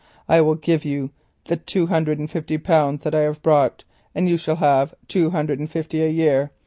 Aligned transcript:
I 0.27 0.41
will 0.41 0.55
give 0.55 0.83
you 0.83 1.11
the 1.45 1.57
two 1.57 1.85
hundred 1.85 2.17
and 2.17 2.27
fifty 2.27 2.57
pounds 2.57 3.03
that 3.03 3.13
I 3.13 3.21
have 3.21 3.43
brought, 3.43 3.83
and 4.15 4.27
you 4.27 4.35
shall 4.35 4.55
have 4.55 4.89
the 4.89 4.95
two 5.07 5.29
hundred 5.29 5.59
and 5.59 5.69
fifty 5.69 6.01
a 6.03 6.09
year. 6.09 6.49